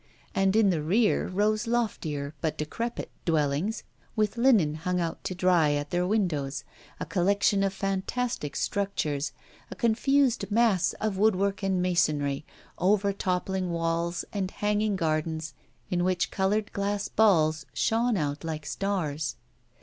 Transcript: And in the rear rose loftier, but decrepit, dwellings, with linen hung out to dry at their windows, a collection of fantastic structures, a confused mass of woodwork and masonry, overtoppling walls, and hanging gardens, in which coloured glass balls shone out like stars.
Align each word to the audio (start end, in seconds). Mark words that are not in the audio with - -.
And 0.33 0.55
in 0.55 0.71
the 0.71 0.81
rear 0.81 1.27
rose 1.27 1.67
loftier, 1.67 2.33
but 2.41 2.57
decrepit, 2.57 3.11
dwellings, 3.23 3.83
with 4.15 4.35
linen 4.35 4.73
hung 4.73 4.99
out 4.99 5.23
to 5.25 5.35
dry 5.35 5.73
at 5.73 5.91
their 5.91 6.07
windows, 6.07 6.63
a 6.99 7.05
collection 7.05 7.61
of 7.61 7.71
fantastic 7.71 8.55
structures, 8.55 9.31
a 9.69 9.75
confused 9.75 10.49
mass 10.49 10.93
of 10.93 11.19
woodwork 11.19 11.61
and 11.61 11.83
masonry, 11.83 12.43
overtoppling 12.79 13.69
walls, 13.69 14.25
and 14.33 14.49
hanging 14.49 14.95
gardens, 14.95 15.53
in 15.91 16.03
which 16.03 16.31
coloured 16.31 16.73
glass 16.73 17.07
balls 17.07 17.67
shone 17.71 18.17
out 18.17 18.43
like 18.43 18.65
stars. 18.65 19.35